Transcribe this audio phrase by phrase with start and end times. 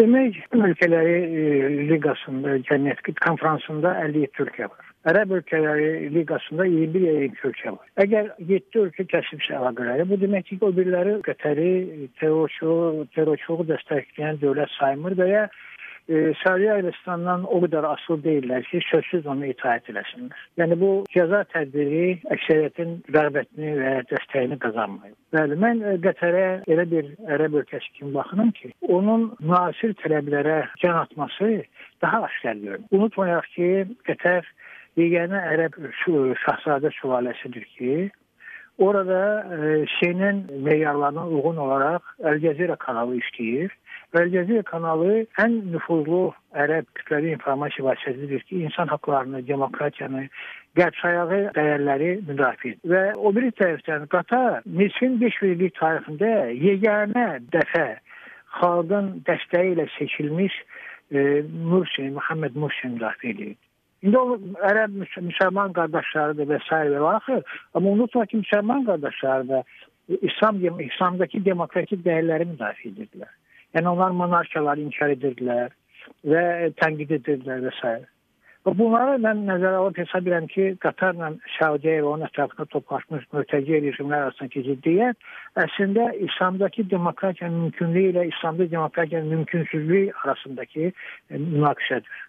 [0.00, 1.40] Demək, ölkələri e,
[1.90, 4.86] liqasında, cəmiyyət konfransında 57 ölkə var.
[5.10, 7.90] Ərəb ölkələri liqasında 21 22 ölkə var.
[8.04, 11.72] Əgər 7 ölkə kəsibsə əlaqələri, bu demək ki, o biriləri Qətəri
[12.20, 12.72] terrorçu,
[13.16, 15.44] terrorçuluğu dəstəkləyən dövlət saymır və ya
[16.10, 20.44] e, Səudiyyə Ərəbistandan o qədər asıl deyirlər ki, sözsüz onu itaət eləsinlər.
[20.60, 22.04] Yəni bu cəza tədbiri
[22.36, 25.16] əksəriyyətin rəğbətini və dəstəyini qazanmayıb.
[25.36, 30.98] Bəli, mən e, Qətərə elə bir ərəb ölkəsi kimi baxıram ki, onun müasir tələblərə can
[31.04, 31.52] atması
[32.02, 32.88] daha aşkar görünür.
[32.96, 33.70] Unutmayaq ki,
[34.08, 34.48] Qətər
[34.98, 35.78] yeganə ərəb
[36.44, 37.92] şahzadə sülaləsidir ki,
[38.80, 39.20] orada
[39.56, 43.76] e, şeyin meyarlarına uyğun olaraq Əl-Cəzirə kanalı işləyir
[44.18, 50.24] Əl-Cəzirə kanalı ən nüfuzlu ərəb kütləvi informasiya vasitəsidir ki, insan haqlarını, demokratiyanı,
[50.78, 52.80] qərb sayağı dəyərləri müdafiə edir.
[52.92, 57.86] Və o biri tərəfdən Qatar Misrin 5 illik tarixində yeganə dəfə
[58.58, 63.54] xalqın dəstəyi ilə seçilmiş e, Mursi, Muhammed Mursi müdafiə edir.
[64.02, 64.94] İndi o ərəb
[65.28, 66.76] müsəlman qardaşlarıdır və s.
[66.92, 67.42] və axır.
[67.74, 69.62] Amma unutma ki, müsəlman qardaşları da
[70.08, 73.34] İslam İslamdakı demokratik dəyərləri müdafiə edirdilər.
[73.76, 75.76] Yəni onlar monarxiyaları inkar edirdilər
[76.32, 76.42] və
[76.80, 77.92] tənqid edirdilər və s.
[78.66, 83.78] Və bunları mən nəzərə alıb hesab edirəm ki, Qatarla Səudiyyə və onun ətrafında toplaşmış mürtəci
[83.86, 85.30] rejimlər arasındakı ziddiyyət
[85.62, 90.92] əslində İslamdakı demokratiyanın mümkünlüyü ilə İslamda demokratiyanın mümkünsüzlüyü arasındakı
[91.30, 92.20] münaqişədir.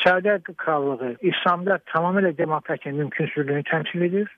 [0.00, 4.30] Səudiyyə krallığı İslamda tamamilə demokratiyanın mümkünsüzlüyünü təmsil edir.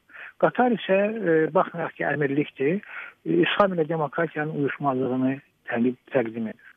[0.42, 2.80] Qatar isə e, baxmayaraq ki, əmirlikdir,
[3.24, 5.36] e, İslam ilə demokratiyanın uyuşmazlığını
[5.70, 6.74] təqdim edir.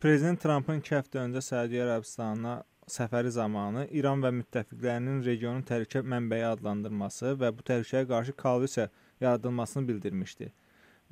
[0.00, 6.46] Prezident Trampın 2 həftə öncə Səudiyyə Ərəbistanına səfəri zamanı İran və müttəfiqlərinin regionun təhlükə mənbəyi
[6.52, 8.88] adlandırması və bu təhlükəyə qarşı koalisiya
[9.20, 10.52] yaradılmasını bildirmişdi.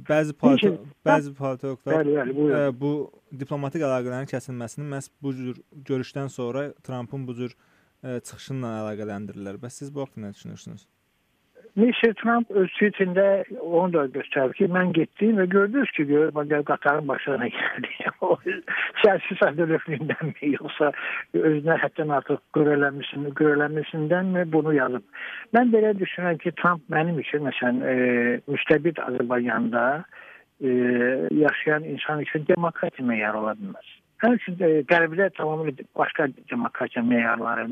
[0.02, 0.72] Bəzi politi
[1.06, 2.90] bəzi politologlar bəli, bəli, bu, ə, e, bu
[3.42, 9.60] diplomatik əlaqələrin kəsilməsini məhz bu cür görüşdən sonra Trampın bu cür ə, e, çıxışıyla əlaqələndirirlər.
[9.62, 10.88] Bəs siz bu haqqda nə düşünürsünüz?
[11.74, 12.12] Mr.
[12.20, 13.24] Trump öz tweetində
[13.58, 16.28] onu da göstərdi ki, mən getdim və gördünüz ki, gör,
[16.68, 17.88] qatarın başına gəldi.
[18.22, 20.92] o siyasi səhvliliyindən yoxsa
[21.34, 25.02] özünə həddən artıq görələnməsin, görələnməsindənmi bunu yazıb.
[25.56, 27.96] Mən belə düşünürəm ki, Trump mənim üçün məsələn e,
[28.54, 29.84] müstəbid Azərbaycanda
[30.62, 30.70] e,
[31.40, 33.90] yaşayan insan üçün demokratiya meyarı ola bilməz.
[34.22, 37.66] Həmin üçün e, qərbdə tamamilə başqa demokratiya meyarları,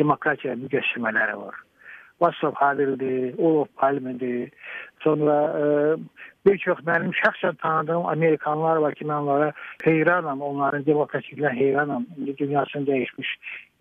[0.00, 1.60] demokratiya müqəssimələri var.
[2.22, 4.50] WhatsApp Halil'dir, Olof Palme'dir.
[5.00, 5.64] Sonra e,
[6.46, 9.52] birçok mənim şəxsən tanıdığım Amerikanlar var ki, mən onlara
[9.82, 12.06] heyranam, onların demokratiklə heyranam.
[12.38, 13.30] Dünyasını dəyişmiş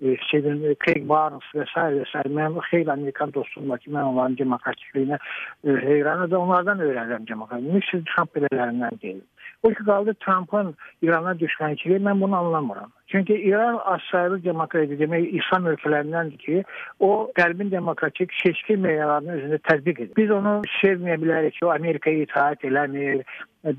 [0.01, 1.85] e, Stephen Craig Barnes və s.
[1.97, 2.23] və s.
[2.29, 7.83] Mənim xeyli Amerikan dostum var ki, mən onların demokratikliyinə e, heyranam və onlardan öyrənirəm demokratikliyini.
[7.83, 8.03] Mr.
[8.13, 9.21] Trump belələrindən deyil.
[9.63, 12.89] O ki qaldı Trumpın İrana düşmənçiliyi, mən bunu anlamıram.
[13.11, 16.63] Çünki İran azsaylı demokratiya demək İslam ölkələrindəndir ki,
[16.99, 20.13] o qərbin demokratik seçki meyarlarını özündə tətbiq edir.
[20.17, 23.25] Biz onu sevməyə bilərik ki, o Amerikaya itaat eləmir,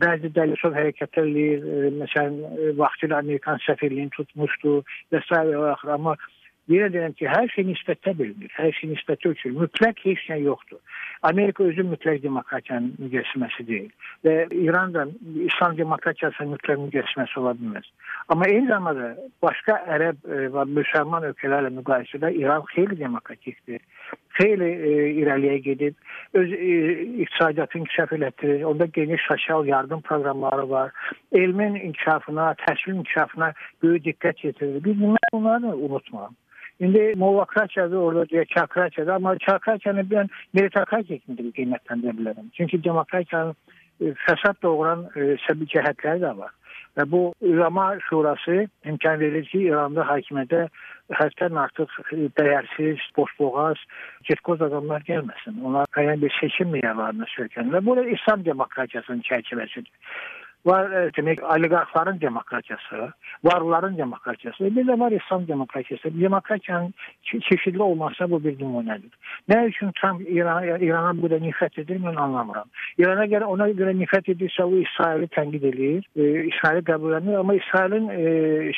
[0.04, 1.64] bəzi dəlisov hərəkətlər eləyir,
[2.02, 2.38] məsələn,
[2.82, 4.78] vaxtilə Amerikan səfirliyini tutmuşdu
[5.12, 5.42] və s.
[5.96, 6.16] amma
[6.70, 9.64] Yenə deyirəm ki, hər şey nisbətdə bilinir, hər şey nisbətdə ölçülür.
[9.64, 10.78] Mütləq heç nə yoxdur.
[11.22, 13.90] Amerika özü mütləq demokratiyanın müqəssiməsi deyil
[14.26, 15.06] və İran da
[15.46, 17.86] İslam demokratiyasının mütləq müqəssiməsi ola bilməz.
[18.28, 19.12] Amma eyni zamanda
[19.42, 23.80] başqa ərəb e, və müsəlman ölkələrlə müqayisədə İran xeyli demokratikdir.
[24.40, 25.94] Xeyli e, irəliyə gedib,
[26.34, 26.74] öz e,
[27.24, 28.64] iqtisadiyyatını inkişaf elətdirir.
[28.64, 30.92] Onda geniş sosial yardım proqramları var.
[31.32, 33.52] Elmin inkişafına, təhsil inkişafına
[33.82, 34.84] böyük diqqət yetirir.
[34.84, 36.41] Biz bunları unutmayaq.
[36.80, 42.48] İndi mollokratiyadır, orada deyək çakratiyadır, amma çakratiyanı mən meritokratiya kimi qiymətləndirə bilərəm.
[42.56, 43.54] Çünki demokratiyanın
[44.00, 46.50] e, fəsad doğuran e, səbəb cəhətləri də var.
[46.96, 50.66] Və bu Ülama Şurası imkan verir ki, İranda hakimiyyətə
[51.20, 53.80] həddən artıq e, dəyərsiz, boşboğaz,
[54.28, 55.60] getkoz adamlar gəlməsin.
[55.64, 57.86] Onlar müəyyən bir seçim meyarlarına söykənirlər.
[57.86, 59.92] Bu da İslam demokratiyasının çərçivəsidir
[60.66, 63.12] var e, demək oliqarxların demokratiyası,
[63.44, 66.20] varlıların demokratiyası, bir də var İslam demokratiyası.
[66.20, 69.12] Demokratiyanın çeşidli olması bu bir nümunədir.
[69.48, 72.68] Nə üçün Trump İrana, İrana bu da nifrət edir, mən anlamıram.
[72.98, 77.54] İrana görə ona görə nifrət edirsə, o İsraili tənqid edir, e, İsraili qəbul edir, amma
[77.54, 78.22] İsrailin e,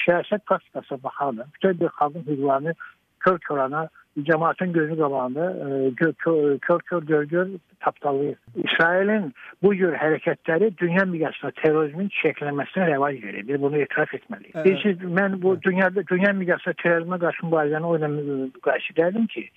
[0.05, 1.47] siyasət praktikasına baxardı.
[1.55, 2.75] Bütün bir xalqın hüquqlarını
[3.21, 3.89] kör-körana
[4.23, 6.13] cemaatin gözü qabağında e, kör
[6.59, 7.49] kör, kör gör gör
[7.81, 8.37] tapdalayır.
[8.65, 9.33] İsrailin
[9.63, 13.49] bu cür hərəkətləri dünya miqyasında terrorizmin çiçəklənməsinə rəvac verir.
[13.49, 14.55] Biz bunu etiraf etməliyik.
[14.55, 14.85] Evet.
[14.85, 19.49] Biz, mən bu dünyada dünya miqyasında terrorizmə qarşı mübarizəni o ilə müqayisə edirdim ki,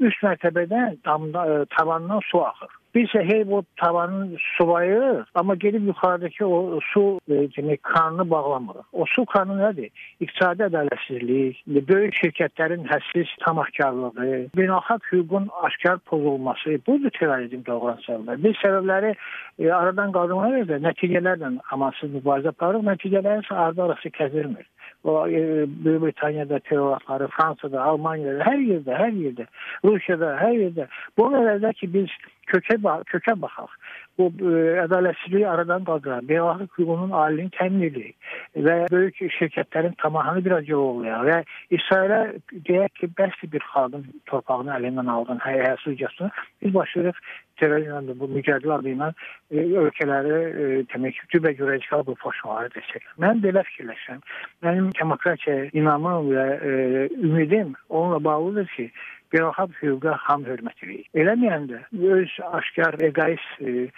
[0.00, 2.72] üst mərtəbədən damda, e, tavandan su axır.
[2.96, 8.86] İsə hey bu tavanın sulayırıq, amma gedib yuxarıdakı o su e, demək kranını bağlamırıq.
[8.92, 9.90] O su kranı nədir?
[10.20, 11.58] İqtisadi ədalətsizlik,
[11.90, 18.40] böyük şirkətlərin hədsiz tamahkarlığı, beynəlxalq hüququn aşkar pozulması, budur terrorizm doğuran səbəblər.
[18.46, 24.64] Biz səbəbləri e, aradan qaldırmaya da nəticələrlə amansız mübarizə aparırıq, nəticələrin isə ardı arası kəsilmir.
[25.04, 29.46] O e, Böyük Britaniyada terroristləri, Fransada, Almaniyada, hər yerdə, hər yerdə,
[29.84, 30.88] Rusiyada, hər yerdə.
[31.18, 32.16] Bunun əvvəldə ki biz
[32.50, 32.78] kökə
[33.10, 33.70] kökə baxaq.
[34.16, 40.44] Bu ə, e, ədalətsizliyi aradan qaldıran, beynəlxalq hüququnun aliliyini təmin edək və böyük şirkətlərin tamahını
[40.46, 41.38] biraz yoğlayaq və
[41.78, 42.20] İsrailə
[42.68, 46.30] deyək ki, bəsli bir xalqın torpağını əlindən aldın, həyasızcasına
[46.62, 47.20] biz başlayırıq
[47.60, 49.10] terrorizmlə bu mücadilə adı ilə
[49.50, 53.16] e, ölkələri e, demək ki, cübə-görəcəklər bu faşistləri dəstəklər.
[53.24, 54.22] Mən belə fikirləşirəm.
[54.66, 56.76] Mənim demokratiyaya inamım və e,
[57.16, 58.90] ümidim onunla bağlıdır ki,
[59.34, 61.02] beynəlxalq hüquqa ham hörmət edir.
[61.22, 61.82] Eləməyəndə
[62.12, 63.88] öz aşkar egoist e,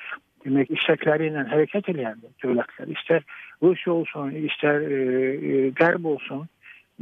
[0.44, 3.26] demək istəkləri ilə hərəkət edən dövlətlər, istər
[3.62, 6.46] Rusiya olsun, istər e, e, Qərb olsun,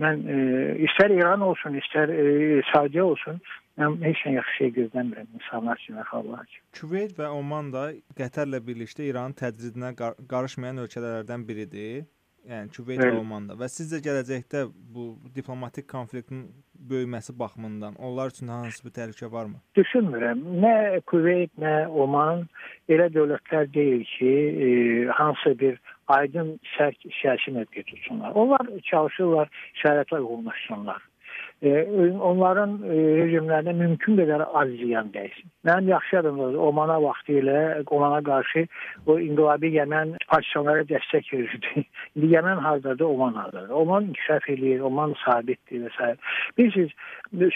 [0.01, 0.41] mən e,
[0.89, 3.41] istər İran olsun, istər e, Saudiya olsun,
[3.81, 6.67] mən heç nə yaxşı şey gözləmirəm insanlar üçün xalqlar üçün.
[6.81, 7.87] Küveyt və Oman da
[8.19, 12.05] Qətərlə birlikdə İranın tədridinə qar qarışmayan ölkələrdən biridir.
[12.47, 14.61] Yəni Küveyt və Omanda və sizcə gələcəkdə
[14.95, 16.45] bu diplomatik konfliktin
[16.91, 19.59] böyüməsi baxımından onlar üçün hansı bir təhlükə varmı?
[19.79, 20.45] Düşünmürəm.
[20.63, 21.75] Nə Küveyt, nə
[22.05, 22.45] Oman
[22.89, 24.31] elə dövlətlər deyil ki,
[24.67, 24.69] e,
[25.19, 25.81] hansı bir
[26.19, 28.39] aydın sərt siyasi mövqe tutsunlar.
[28.39, 29.51] Onlar çalışırlar
[29.83, 31.03] şəraitə uyğunlaşsınlar
[31.65, 35.49] onların e, rejimlərinə mümkün qədər az ziyan dəysin.
[35.65, 38.67] Mənim yaxşı yadımdadır, Omana vaxtı ilə Omana qarşı
[39.07, 41.87] o inqilabi Yəmən partiyalara dəstək verirdi.
[42.17, 43.71] İndi Yəmən hardadır, Oman hardadır.
[43.71, 46.17] Oman inkişaf eləyir, Oman sabitdir və s.
[46.59, 46.93] Bilirsiniz,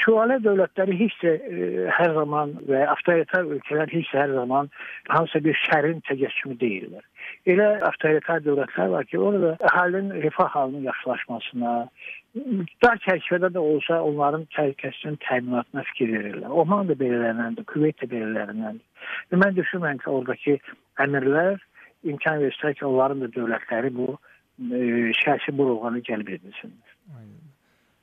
[0.00, 4.72] şüalə dövlətləri heç də e, hər zaman və avtoritar ölkələr heç də hər zaman
[5.08, 7.04] hansısa bir şərin təcəssümü deyirlər.
[7.48, 11.74] Elə avtoritar dövlətlər var ki, orada əhalinin rifah halının yaxşılaşmasına,
[12.84, 16.52] dar çərçivədə də olsa onların təhlükəsizliyin təminatına fikir verirlər.
[16.62, 19.10] Oman da belələrindəndir, Küveyt də belələrindəndir.
[19.32, 20.58] Və mən düşünmürəm ki, oradakı
[21.06, 21.58] əmirlər
[22.12, 26.98] imkan versək ki, onların da dövlətləri bu e, siyasi burulğanı cəlb edilsinlər.
[27.16, 27.39] Aynen.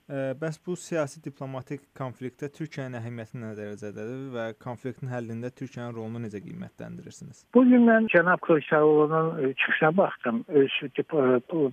[0.10, 6.40] Bəs bu siyasi diplomatik konfliktdə Türkiyənin əhəmiyyəti nə dərəcədədir və konfliktin həllində Türkiyənin rolunu necə
[6.46, 7.42] qiymətləndirirsiniz?
[7.58, 10.46] Bu gün mən cənab Kılıçdaroğlu'nun e, çıxışına baxdım.
[10.48, 10.72] Öz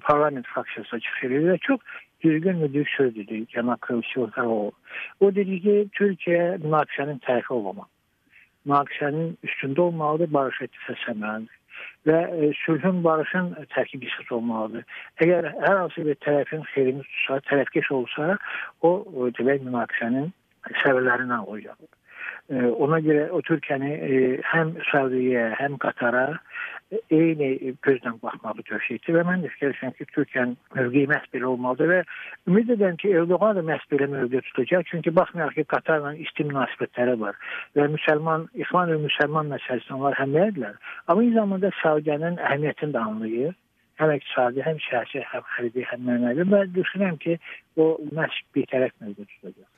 [0.08, 1.80] parlament fraksiyasına çıxış edir və çox
[2.24, 4.72] düzgün və düz söz dedi cənab Kılıçdaroğlu.
[5.20, 7.86] O dedi ki, Türkiyə münaqişənin tərəfi olmamaq.
[8.66, 11.63] Münaqişənin üstündə olmalıdır, barış etdirsə səmərəlidir
[12.08, 14.86] və e, sülhün, barışın tərkib hissəsi olmalıdır.
[15.24, 18.38] Əgər hər hansı bir tərəfin xeyrini tutsa, tərəfkeş olsa,
[18.82, 18.94] o,
[19.38, 20.32] demək münaqişənin
[20.82, 21.78] səbəblərindən olacaq.
[22.52, 24.22] E, ona görə o Türkiyəni e,
[24.52, 26.26] həm Səudiyyə, həm Qatara
[26.92, 31.98] eyni gözlə baxmağı döşəyir və mən də fikirləşirəm ki, Türkiyənin mövqeyi məhz belə olmalıdır və
[32.50, 34.86] ümid edirəm ki, Erdoğan da məhz belə mövqe tutacaq.
[34.90, 37.38] Çünki baxmayaraq ki, Qatarla isti münasibətləri var
[37.76, 40.80] və müsəlman, ixvan və müsəlman məsələsində onlar həmrəydirlər.
[41.06, 43.54] Amma eyni zamanda Səudiyyənin əhəmiyyətini də anlayır
[44.00, 47.38] həm iqtisadi, həm siyasi, həm xarici, həm mənəvi və düşünürəm ki,
[47.78, 49.70] o məhz bir tərəf mövqe tutacaq.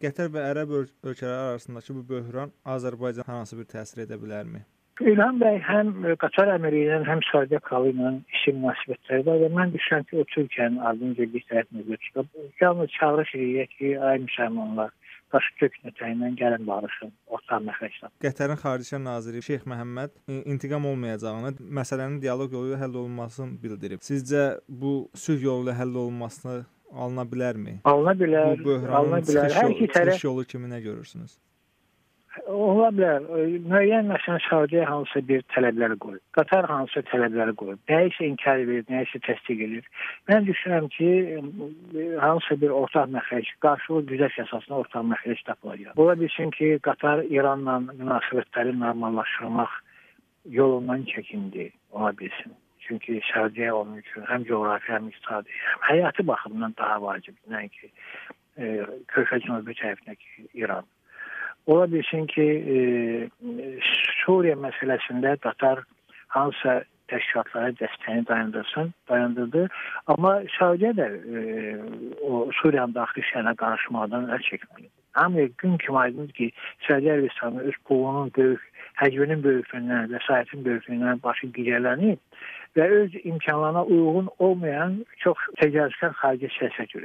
[0.00, 4.64] Qətər və Ərəb ölkələri arasındakı bu böhran Azərbaycan hansı bir təsir edə bilərmi?
[5.00, 9.72] İlham bəy həm Qatar əmiri ilə, həm Saudiya kralı ilə işin münasibətləri var və mən
[9.72, 12.28] düşünürəm ki, o Türkiyənin ardınca bir tərəf mövqe tutub.
[12.60, 14.92] Yalnız çağırış edirik ki, ay müsəlmanlar,
[15.32, 18.12] başı kök nətəyindən gəlin barışın, ortaq məxrəcdən.
[18.26, 24.04] Qətərin Xarici Naziri Şeyx Məhəmməd intiqam olmayacağını, məsələnin dialoq yolu ilə həll olunmasını bildirib.
[24.04, 24.94] Sizcə bu
[25.24, 26.58] sülh yolu ilə həll olunmasını
[26.92, 27.78] alına bilərmi?
[27.88, 28.58] Alına bilər.
[28.58, 29.54] Bu böhranın alına bilər.
[29.62, 31.38] Hər iki tərəf yolu kimi nə görürsünüz?
[32.48, 33.24] Ola bilər.
[33.68, 36.22] Müəyyən məsələn Saudiya hansı bir tələbləri qoyub.
[36.36, 37.80] Qatar hansı tələbləri qoyub.
[37.90, 39.90] Nəyisə inkar edir, nəyisə təsdiq edir.
[40.30, 41.10] Mən düşünürəm ki,
[42.22, 45.96] hansı bir ortaq məxrəc, qarşılıq güzəş əsasında ortaq məxrəc tapılacaq.
[45.96, 49.76] Ola bilsin ki, Qatar İranla münasibətləri normallaşdırmaq
[50.60, 52.56] yolundan çəkindi, ola bilsin.
[52.80, 57.90] Çünki Saudiya onun üçün həm coğrafi, həm iqtisadi, həm həyati baxımdan daha vacibdir, nəinki
[58.56, 58.70] e,
[59.12, 60.88] Körfəz Cənubi tərəfindəki İran.
[61.66, 62.76] Ola bilsin ki, e,
[64.24, 65.82] Suriya məsələsində Qatar
[66.28, 69.66] hansısa təşkilatlara dəstəyini dayandırsın, dayandırdı.
[70.06, 71.42] Amma Səudiyyə də e,
[72.22, 74.94] o Suriyanın daxili işlərinə qarışmaqdan əl çəkməlidir.
[75.18, 76.52] Hamıya gün kimi aydındır ki,
[76.86, 78.62] Səudiyyə Ərəbistanı öz pulunun böyük,
[79.02, 82.18] həcminin böyüklüyündən, vəsaitin böyüklüyündən başı gicələnib
[82.76, 86.98] və öz imkanlarına uyğun olmayan çox təcavüzkar xarici siyasət yürüdür.